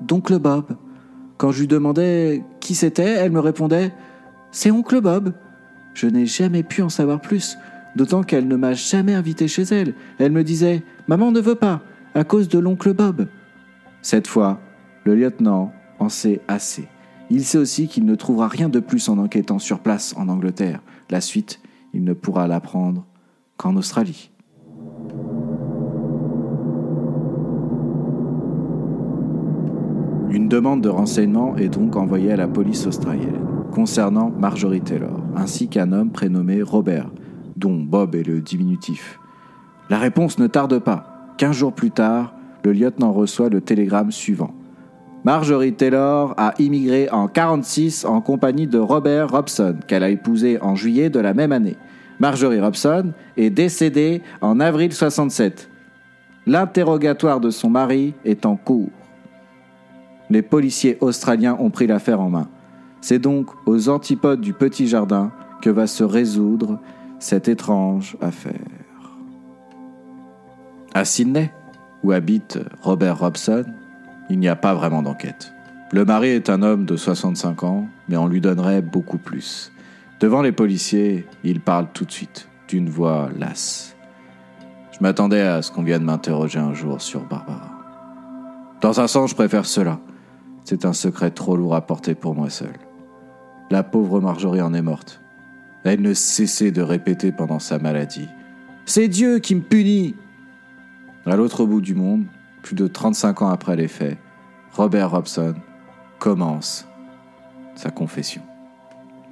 d'oncle 0.00 0.38
Bob. 0.38 0.76
Quand 1.36 1.50
je 1.50 1.60
lui 1.60 1.66
demandais 1.66 2.44
qui 2.60 2.74
c'était, 2.74 3.02
elle 3.04 3.32
me 3.32 3.40
répondait 3.40 3.92
C'est 4.52 4.70
oncle 4.70 5.00
Bob. 5.00 5.32
Je 5.92 6.06
n'ai 6.06 6.26
jamais 6.26 6.62
pu 6.62 6.82
en 6.82 6.88
savoir 6.88 7.20
plus, 7.20 7.58
d'autant 7.96 8.22
qu'elle 8.22 8.48
ne 8.48 8.56
m'a 8.56 8.74
jamais 8.74 9.14
invité 9.14 9.48
chez 9.48 9.62
elle. 9.62 9.94
Elle 10.18 10.32
me 10.32 10.44
disait 10.44 10.82
Maman 11.08 11.32
ne 11.32 11.40
veut 11.40 11.54
pas, 11.54 11.82
à 12.14 12.24
cause 12.24 12.48
de 12.48 12.58
l'oncle 12.58 12.94
Bob. 12.94 13.26
Cette 14.00 14.28
fois, 14.28 14.60
le 15.04 15.14
lieutenant 15.14 15.72
en 15.98 16.08
sait 16.08 16.40
assez. 16.48 16.88
Il 17.28 17.44
sait 17.44 17.58
aussi 17.58 17.88
qu'il 17.88 18.04
ne 18.04 18.14
trouvera 18.14 18.46
rien 18.46 18.68
de 18.68 18.78
plus 18.80 19.08
en 19.08 19.18
enquêtant 19.18 19.58
sur 19.58 19.80
place 19.80 20.14
en 20.16 20.28
Angleterre. 20.28 20.80
La 21.10 21.20
suite, 21.20 21.60
il 21.96 22.04
ne 22.04 22.12
pourra 22.12 22.46
l'apprendre 22.46 23.06
qu'en 23.56 23.74
Australie. 23.76 24.30
Une 30.30 30.48
demande 30.48 30.82
de 30.82 30.90
renseignement 30.90 31.56
est 31.56 31.70
donc 31.70 31.96
envoyée 31.96 32.32
à 32.32 32.36
la 32.36 32.48
police 32.48 32.86
australienne. 32.86 33.42
concernant 33.72 34.30
Marjorie 34.30 34.80
Taylor, 34.80 35.20
ainsi 35.36 35.68
qu'un 35.68 35.92
homme 35.92 36.10
prénommé 36.10 36.62
Robert, 36.62 37.10
dont 37.56 37.76
Bob 37.76 38.14
est 38.14 38.22
le 38.22 38.40
diminutif. 38.40 39.18
La 39.90 39.98
réponse 39.98 40.38
ne 40.38 40.46
tarde 40.46 40.78
pas. 40.78 41.34
Quinze 41.36 41.56
jours 41.56 41.74
plus 41.74 41.90
tard, 41.90 42.34
le 42.64 42.72
lieutenant 42.72 43.12
reçoit 43.12 43.50
le 43.50 43.60
télégramme 43.60 44.10
suivant. 44.10 44.54
Marjorie 45.24 45.74
Taylor 45.74 46.34
a 46.36 46.54
immigré 46.58 47.10
en 47.10 47.26
46 47.28 48.04
en 48.04 48.20
compagnie 48.20 48.66
de 48.66 48.78
Robert 48.78 49.30
Robson, 49.30 49.76
qu'elle 49.88 50.04
a 50.04 50.08
épousé 50.08 50.58
en 50.62 50.74
juillet 50.76 51.10
de 51.10 51.18
la 51.18 51.34
même 51.34 51.52
année. 51.52 51.76
Marjorie 52.18 52.60
Robson 52.60 53.12
est 53.36 53.50
décédée 53.50 54.22
en 54.40 54.58
avril 54.58 54.92
67. 54.92 55.68
L'interrogatoire 56.46 57.40
de 57.40 57.50
son 57.50 57.68
mari 57.68 58.14
est 58.24 58.46
en 58.46 58.56
cours. 58.56 58.90
Les 60.30 60.42
policiers 60.42 60.96
australiens 61.00 61.56
ont 61.60 61.70
pris 61.70 61.86
l'affaire 61.86 62.20
en 62.20 62.30
main. 62.30 62.48
C'est 63.00 63.18
donc 63.18 63.50
aux 63.66 63.88
antipodes 63.88 64.40
du 64.40 64.52
petit 64.52 64.86
jardin 64.86 65.30
que 65.60 65.70
va 65.70 65.86
se 65.86 66.04
résoudre 66.04 66.80
cette 67.18 67.48
étrange 67.48 68.16
affaire. 68.20 68.54
À 70.94 71.04
Sydney, 71.04 71.52
où 72.02 72.12
habite 72.12 72.58
Robert 72.80 73.18
Robson, 73.18 73.64
il 74.30 74.38
n'y 74.38 74.48
a 74.48 74.56
pas 74.56 74.74
vraiment 74.74 75.02
d'enquête. 75.02 75.52
Le 75.92 76.04
mari 76.04 76.28
est 76.28 76.50
un 76.50 76.62
homme 76.62 76.84
de 76.84 76.96
65 76.96 77.62
ans, 77.62 77.86
mais 78.08 78.16
on 78.16 78.26
lui 78.26 78.40
donnerait 78.40 78.82
beaucoup 78.82 79.18
plus. 79.18 79.70
Devant 80.18 80.40
les 80.40 80.52
policiers, 80.52 81.26
il 81.44 81.60
parle 81.60 81.88
tout 81.92 82.06
de 82.06 82.10
suite, 82.10 82.48
d'une 82.68 82.88
voix 82.88 83.28
lasse. 83.38 83.94
Je 84.92 84.98
m'attendais 85.02 85.42
à 85.42 85.60
ce 85.60 85.70
qu'on 85.70 85.82
vienne 85.82 86.04
m'interroger 86.04 86.58
un 86.58 86.72
jour 86.72 87.02
sur 87.02 87.20
Barbara. 87.20 87.70
Dans 88.80 88.98
un 88.98 89.08
sens, 89.08 89.30
je 89.30 89.34
préfère 89.34 89.66
cela. 89.66 89.98
C'est 90.64 90.86
un 90.86 90.94
secret 90.94 91.30
trop 91.30 91.54
lourd 91.54 91.74
à 91.74 91.82
porter 91.82 92.14
pour 92.14 92.34
moi 92.34 92.48
seul. 92.48 92.72
La 93.70 93.82
pauvre 93.82 94.20
Marjorie 94.20 94.62
en 94.62 94.72
est 94.72 94.82
morte. 94.82 95.20
Elle 95.84 96.00
ne 96.00 96.14
cessait 96.14 96.70
de 96.70 96.80
répéter 96.80 97.30
pendant 97.30 97.58
sa 97.58 97.78
maladie. 97.78 98.28
C'est 98.86 99.08
Dieu 99.08 99.38
qui 99.38 99.54
me 99.54 99.60
punit. 99.60 100.14
À 101.26 101.36
l'autre 101.36 101.66
bout 101.66 101.82
du 101.82 101.94
monde, 101.94 102.24
plus 102.62 102.74
de 102.74 102.86
35 102.86 103.42
ans 103.42 103.50
après 103.50 103.76
les 103.76 103.88
faits, 103.88 104.16
Robert 104.72 105.10
Robson 105.10 105.54
commence 106.18 106.88
sa 107.74 107.90
confession. 107.90 108.42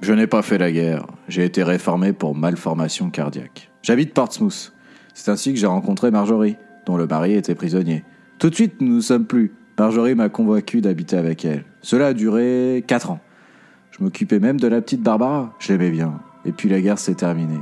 Je 0.05 0.13
n'ai 0.13 0.27
pas 0.27 0.43
fait 0.43 0.59
la 0.59 0.71
guerre, 0.71 1.07
j'ai 1.27 1.45
été 1.45 1.63
réformé 1.63 2.13
pour 2.13 2.35
malformation 2.35 3.09
cardiaque. 3.09 3.71
J'habite 3.81 4.13
Portsmouth. 4.13 4.71
C'est 5.15 5.31
ainsi 5.31 5.51
que 5.51 5.57
j'ai 5.57 5.65
rencontré 5.65 6.11
Marjorie, 6.11 6.57
dont 6.85 6.95
le 6.95 7.07
mari 7.07 7.33
était 7.33 7.55
prisonnier. 7.55 8.03
Tout 8.37 8.51
de 8.51 8.53
suite, 8.53 8.81
nous 8.81 8.97
ne 8.97 9.01
sommes 9.01 9.25
plus. 9.25 9.55
Marjorie 9.79 10.13
m'a 10.13 10.29
convaincu 10.29 10.79
d'habiter 10.79 11.17
avec 11.17 11.43
elle. 11.43 11.65
Cela 11.81 12.05
a 12.05 12.13
duré 12.13 12.83
4 12.85 13.09
ans. 13.09 13.19
Je 13.89 14.03
m'occupais 14.03 14.37
même 14.37 14.59
de 14.59 14.67
la 14.67 14.79
petite 14.79 15.01
Barbara, 15.01 15.55
je 15.57 15.73
l'aimais 15.73 15.89
bien. 15.89 16.19
Et 16.45 16.51
puis 16.51 16.69
la 16.69 16.81
guerre 16.81 16.99
s'est 16.99 17.15
terminée. 17.15 17.61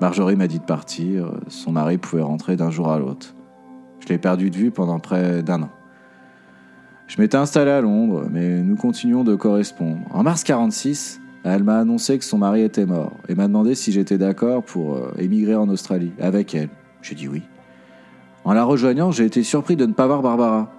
Marjorie 0.00 0.36
m'a 0.36 0.46
dit 0.46 0.60
de 0.60 0.64
partir, 0.64 1.30
son 1.48 1.72
mari 1.72 1.98
pouvait 1.98 2.22
rentrer 2.22 2.56
d'un 2.56 2.70
jour 2.70 2.90
à 2.90 2.98
l'autre. 2.98 3.34
Je 4.00 4.08
l'ai 4.08 4.16
perdu 4.16 4.48
de 4.48 4.56
vue 4.56 4.70
pendant 4.70 4.98
près 4.98 5.42
d'un 5.42 5.64
an. 5.64 5.70
Je 7.06 7.20
m'étais 7.20 7.36
installé 7.36 7.70
à 7.70 7.82
Londres, 7.82 8.28
mais 8.30 8.62
nous 8.62 8.76
continuons 8.76 9.24
de 9.24 9.34
correspondre. 9.34 9.98
En 10.10 10.22
mars 10.22 10.42
46, 10.42 11.20
elle 11.44 11.64
m'a 11.64 11.78
annoncé 11.78 12.18
que 12.18 12.24
son 12.24 12.38
mari 12.38 12.62
était 12.62 12.86
mort 12.86 13.12
et 13.28 13.34
m'a 13.34 13.48
demandé 13.48 13.74
si 13.74 13.90
j'étais 13.90 14.18
d'accord 14.18 14.62
pour 14.62 14.94
euh, 14.94 15.12
émigrer 15.18 15.56
en 15.56 15.68
Australie 15.68 16.12
avec 16.20 16.54
elle. 16.54 16.68
J'ai 17.02 17.14
dit 17.14 17.28
oui. 17.28 17.42
En 18.44 18.52
la 18.52 18.64
rejoignant, 18.64 19.10
j'ai 19.10 19.24
été 19.24 19.42
surpris 19.42 19.76
de 19.76 19.86
ne 19.86 19.92
pas 19.92 20.06
voir 20.06 20.22
Barbara. 20.22 20.72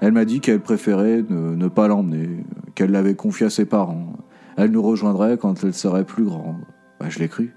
Elle 0.00 0.12
m'a 0.12 0.24
dit 0.24 0.40
qu'elle 0.40 0.60
préférait 0.60 1.24
ne, 1.28 1.68
pas 1.68 1.88
l'emmener, 1.88 2.44
qu'elle 2.74 2.90
l'avait 2.90 3.14
confié 3.14 3.46
à 3.46 3.50
ses 3.50 3.64
parents. 3.64 4.12
Elle 4.56 4.70
nous 4.70 4.82
rejoindrait 4.82 5.38
quand 5.38 5.64
elle 5.64 5.74
serait 5.74 6.04
plus 6.04 6.24
grande. 6.24 6.62
Bah, 7.00 7.06
je 7.08 7.18
l'ai 7.18 7.28
cru. 7.28 7.54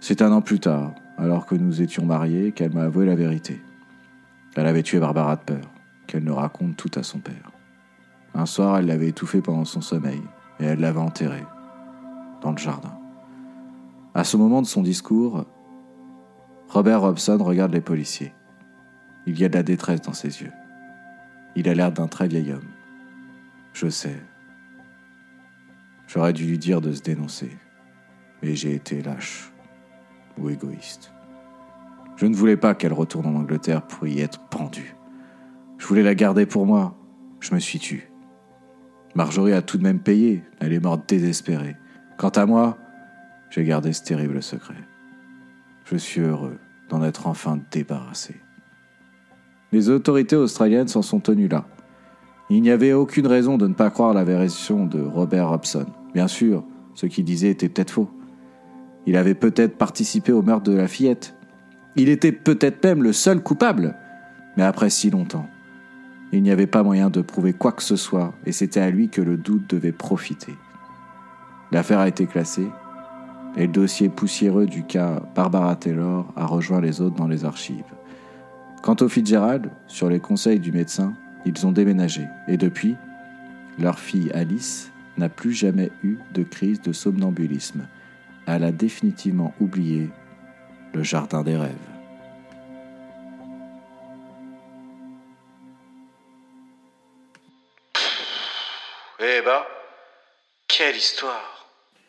C'est 0.00 0.22
un 0.22 0.32
an 0.32 0.40
plus 0.40 0.60
tard, 0.60 0.94
alors 1.18 1.46
que 1.46 1.54
nous 1.54 1.82
étions 1.82 2.04
mariés, 2.04 2.52
qu'elle 2.52 2.72
m'a 2.72 2.84
avoué 2.84 3.06
la 3.06 3.14
vérité. 3.14 3.60
Elle 4.56 4.66
avait 4.66 4.82
tué 4.82 4.98
Barbara 4.98 5.36
de 5.36 5.42
peur, 5.42 5.70
qu'elle 6.06 6.24
ne 6.24 6.32
raconte 6.32 6.76
tout 6.76 6.90
à 6.96 7.02
son 7.02 7.18
père. 7.18 7.50
Un 8.34 8.46
soir, 8.46 8.78
elle 8.78 8.86
l'avait 8.86 9.08
étouffé 9.08 9.40
pendant 9.40 9.64
son 9.64 9.82
sommeil, 9.82 10.22
et 10.60 10.64
elle 10.64 10.80
l'avait 10.80 10.98
enterré, 11.00 11.42
dans 12.42 12.50
le 12.50 12.58
jardin. 12.58 12.98
À 14.14 14.24
ce 14.24 14.36
moment 14.36 14.60
de 14.60 14.66
son 14.66 14.82
discours, 14.82 15.46
Robert 16.68 17.00
Robson 17.00 17.38
regarde 17.40 17.72
les 17.72 17.80
policiers. 17.80 18.34
Il 19.26 19.38
y 19.38 19.44
a 19.44 19.48
de 19.48 19.54
la 19.54 19.62
détresse 19.62 20.02
dans 20.02 20.12
ses 20.12 20.42
yeux. 20.42 20.52
Il 21.54 21.68
a 21.68 21.74
l'air 21.74 21.92
d'un 21.92 22.08
très 22.08 22.28
vieil 22.28 22.52
homme. 22.52 22.68
Je 23.72 23.88
sais. 23.88 24.20
J'aurais 26.06 26.32
dû 26.32 26.46
lui 26.46 26.58
dire 26.58 26.80
de 26.80 26.92
se 26.92 27.02
dénoncer. 27.02 27.50
Mais 28.42 28.56
j'ai 28.56 28.74
été 28.74 29.02
lâche 29.02 29.52
ou 30.38 30.50
égoïste. 30.50 31.12
Je 32.16 32.26
ne 32.26 32.34
voulais 32.34 32.56
pas 32.56 32.74
qu'elle 32.74 32.92
retourne 32.92 33.26
en 33.26 33.34
Angleterre 33.34 33.82
pour 33.82 34.06
y 34.06 34.20
être 34.20 34.40
pendue. 34.48 34.94
Je 35.78 35.86
voulais 35.86 36.02
la 36.02 36.14
garder 36.14 36.46
pour 36.46 36.66
moi. 36.66 36.96
Je 37.40 37.54
me 37.54 37.60
suis 37.60 37.78
tu. 37.78 38.10
Marjorie 39.14 39.52
a 39.52 39.62
tout 39.62 39.78
de 39.78 39.82
même 39.82 40.00
payé. 40.00 40.42
Elle 40.60 40.72
est 40.72 40.80
morte 40.80 41.08
désespérée. 41.08 41.76
Quant 42.16 42.30
à 42.30 42.46
moi, 42.46 42.78
j'ai 43.50 43.64
gardé 43.64 43.92
ce 43.92 44.02
terrible 44.02 44.42
secret. 44.42 44.74
Je 45.84 45.96
suis 45.96 46.20
heureux 46.20 46.58
d'en 46.88 47.02
être 47.02 47.26
enfin 47.26 47.58
débarrassé. 47.70 48.36
Les 49.72 49.88
autorités 49.88 50.36
australiennes 50.36 50.88
s'en 50.88 51.02
sont 51.02 51.20
tenues 51.20 51.48
là. 51.48 51.64
Il 52.50 52.60
n'y 52.62 52.70
avait 52.70 52.92
aucune 52.92 53.26
raison 53.26 53.56
de 53.56 53.66
ne 53.66 53.74
pas 53.74 53.90
croire 53.90 54.12
la 54.12 54.24
version 54.24 54.84
de 54.86 55.00
Robert 55.00 55.48
Robson. 55.48 55.86
Bien 56.12 56.28
sûr, 56.28 56.64
ce 56.94 57.06
qu'il 57.06 57.24
disait 57.24 57.50
était 57.50 57.68
peut-être 57.68 57.90
faux. 57.90 58.10
Il 59.06 59.16
avait 59.16 59.34
peut-être 59.34 59.76
participé 59.78 60.32
au 60.32 60.42
meurtre 60.42 60.70
de 60.70 60.76
la 60.76 60.88
fillette. 60.88 61.34
Il 61.96 62.08
était 62.08 62.32
peut-être 62.32 62.84
même 62.84 63.02
le 63.02 63.12
seul 63.12 63.42
coupable. 63.42 63.96
Mais 64.56 64.62
après 64.62 64.90
si 64.90 65.10
longtemps, 65.10 65.48
il 66.32 66.42
n'y 66.42 66.50
avait 66.50 66.66
pas 66.66 66.82
moyen 66.82 67.10
de 67.10 67.20
prouver 67.20 67.52
quoi 67.52 67.72
que 67.72 67.82
ce 67.82 67.96
soit, 67.96 68.32
et 68.46 68.52
c'était 68.52 68.80
à 68.80 68.90
lui 68.90 69.08
que 69.08 69.20
le 69.20 69.36
doute 69.36 69.68
devait 69.68 69.92
profiter. 69.92 70.54
L'affaire 71.72 72.00
a 72.00 72.08
été 72.08 72.26
classée, 72.26 72.68
et 73.56 73.62
le 73.62 73.72
dossier 73.72 74.10
poussiéreux 74.10 74.66
du 74.66 74.84
cas 74.84 75.20
Barbara 75.34 75.74
Taylor 75.74 76.26
a 76.36 76.44
rejoint 76.44 76.82
les 76.82 77.00
autres 77.00 77.16
dans 77.16 77.26
les 77.26 77.46
archives. 77.46 77.82
Quant 78.82 78.96
aux 79.00 79.08
Fitzgerald, 79.08 79.70
sur 79.86 80.10
les 80.10 80.20
conseils 80.20 80.60
du 80.60 80.70
médecin, 80.70 81.14
ils 81.46 81.66
ont 81.66 81.72
déménagé 81.72 82.26
et 82.46 82.58
depuis, 82.58 82.94
leur 83.78 83.98
fille 83.98 84.30
Alice 84.32 84.92
n'a 85.16 85.30
plus 85.30 85.52
jamais 85.52 85.90
eu 86.02 86.18
de 86.34 86.42
crise 86.42 86.80
de 86.82 86.92
somnambulisme. 86.92 87.88
Elle 88.46 88.64
a 88.64 88.72
définitivement 88.72 89.54
oublié 89.58 90.10
le 90.92 91.02
jardin 91.02 91.42
des 91.42 91.56
rêves. 91.56 91.72
Eh 99.20 99.40
ben, 99.44 99.62
quelle 100.68 100.96
histoire 100.96 101.61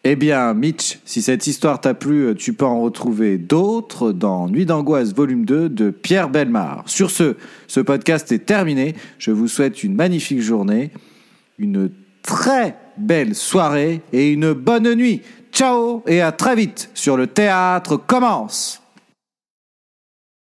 eh 0.06 0.18
bien, 0.18 0.54
Mitch, 0.54 1.00
si 1.06 1.22
cette 1.22 1.48
histoire 1.48 1.80
t'a 1.80 1.94
plu, 1.94 2.36
tu 2.36 2.54
peux 2.54 2.66
en 2.66 2.82
retrouver 2.82 3.38
d'autres 3.38 4.12
dans 4.12 4.50
Nuit 4.50 4.66
d'angoisse 4.66 5.14
volume 5.14 5.46
2 5.46 5.70
de 5.70 5.92
Pierre 5.92 6.28
Belmar. 6.28 6.84
Sur 6.88 7.10
ce, 7.10 7.38
ce 7.68 7.80
podcast 7.80 8.30
est 8.34 8.46
terminé. 8.46 8.96
Je 9.18 9.32
vous 9.32 9.48
souhaite 9.48 9.82
une 9.82 9.96
magnifique 9.96 10.42
journée, 10.42 10.92
une 11.58 11.90
très 12.22 12.76
belle 12.98 13.34
soirée 13.34 14.02
et 14.12 14.32
une 14.32 14.52
bonne 14.52 14.94
nuit. 14.94 15.22
Ciao 15.54 16.04
et 16.06 16.20
à 16.20 16.34
très 16.34 16.56
vite 16.58 16.90
sur 16.94 17.16
le 17.16 17.28
théâtre 17.28 17.96
commence. 17.96 18.83